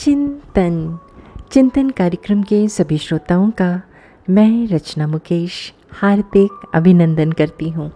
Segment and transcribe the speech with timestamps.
[0.00, 0.98] चिंतन।
[1.50, 3.82] चिंतन कार्यक्रम के सभी श्रोताओं का
[4.30, 7.92] मैं रचना मुकेश हार्दिक अभिनंदन करती हूँ।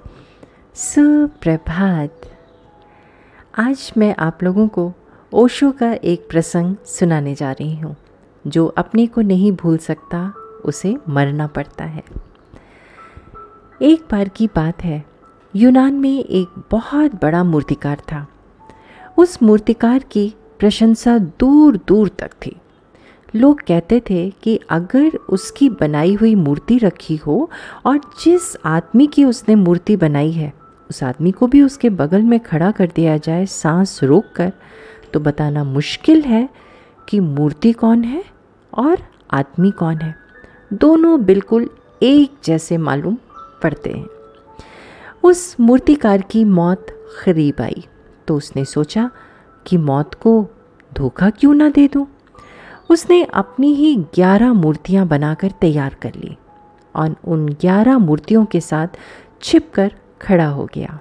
[0.75, 2.21] सुप्रभात।
[3.59, 4.93] आज मैं आप लोगों को
[5.32, 7.96] ओशो का एक प्रसंग सुनाने जा रही हूँ।
[8.46, 10.34] जो अपने को नहीं भूल सकता,
[10.64, 12.05] उसे मरना पड़ता है।
[13.82, 15.05] एक बार की बात है,
[15.57, 18.29] यूनान में एक बहुत बड़ा मूर्तिकार था।
[19.18, 22.57] उस मूर्तिकार की प्रशंसा दूर दूर तक थी।
[23.34, 27.51] लोग कहते थे कि अगर उसकी बनाई हुई मूर्ति रखी हो
[27.87, 30.52] और जिस आदमी की उसने मूर्ति बनाई है,
[30.91, 34.52] उस आदमी को भी उसके बगल में खड़ा कर दिया जाए सांस रोक कर
[35.12, 36.48] तो बताना मुश्किल है
[37.09, 38.24] कि मूर्ति कौन है
[38.73, 40.15] और आदमी कौन है।
[40.73, 41.68] दोनों बिल्कुल
[42.02, 43.16] एक जैसे मालूम
[43.62, 44.07] पड़ते हैं।
[45.23, 46.87] उस मूर्तिकार की मौत
[47.24, 47.84] करीब आई
[48.29, 49.10] तो उसने सोचा
[49.66, 50.46] कि मौत को
[50.95, 52.06] धोखा क्यों ना दे दूँ?
[52.91, 56.37] उसने अपनी ही ग्यारह मूर्तियाँ बनाकर तैयार कर ली
[56.96, 58.88] और उन ग्यारह मूर्तियों के साथ
[59.43, 61.01] छिप कर खड़ा हो गया।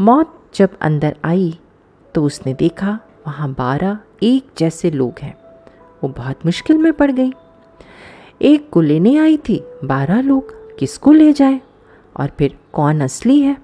[0.00, 1.58] मौत जब अंदर आई
[2.14, 5.38] तो उसने देखा वहाँ बारह एक जैसे लोग हैं।
[6.04, 7.32] वो बहुत मुश्किल में पड़ गई।
[8.42, 11.60] एक को लेने आई थी, बारह लोग, किसको ले जाए?
[12.20, 13.56] और फिर कौन असली है?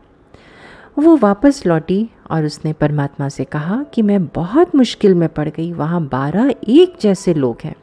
[0.99, 5.73] वो वापस लौटी और उसने परमात्मा से कहा कि मैं बहुत मुश्किल में पड़ गई,
[5.73, 7.75] वहाँ बारह एक जैसे लोग हैं।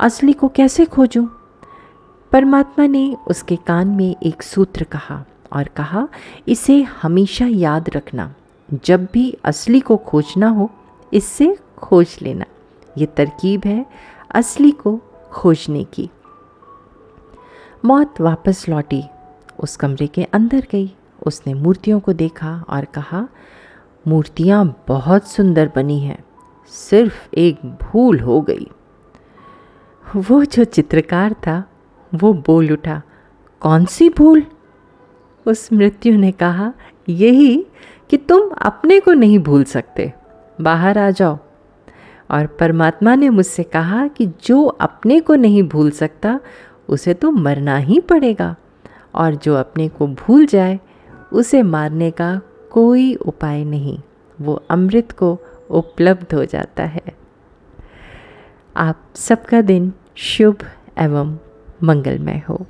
[0.00, 1.26] असली को कैसे खोजूं?
[2.32, 6.08] परमात्मा ने उसके कान में एक सूत्र कहा और कहा,
[6.48, 8.34] इसे हमेशा याद रखना।
[8.84, 10.70] जब भी असली को खोजना हो,
[11.12, 12.44] इससे खोज लेना।
[12.98, 13.86] ये तरकीब है
[14.34, 15.00] असली को
[15.32, 16.10] खोजने की.
[17.84, 19.04] मौत वापस लौटी।
[19.60, 23.28] उस कमरे के अंदर गई। उसने मूर्तियों को देखा और कहा,
[24.08, 26.24] मूर्तियाँ बहुत सुंदर बनी हैं,
[26.66, 28.70] सिर्फ़ एक भूल हो गई।
[30.16, 31.64] वो जो चित्रकार था,
[32.14, 33.02] वो बोल उठा,
[33.60, 34.42] कौन सी भूल?
[35.46, 36.72] उस मृत्यु ने कहा,
[37.08, 37.66] यही
[38.10, 40.12] कि तुम अपने को नहीं भूल सकते,
[40.60, 41.38] बाहर आ जाओ।
[42.30, 46.40] और परमात्मा ने मुझसे कहा कि जो अपने को नहीं भूल सकता,
[46.88, 48.56] उसे तो मरना ही पड़ेगा,
[49.14, 50.80] और जो अपने को भूल जाए
[51.34, 52.40] उसे मारने का
[52.70, 53.98] कोई उपाय नहीं।
[54.40, 55.38] वो अमृत को
[55.70, 57.02] उपलब्ध हो जाता है।
[58.76, 60.56] आप सबका दिन शुभ
[60.98, 61.38] एवं
[61.82, 62.66] मंगलमय हो।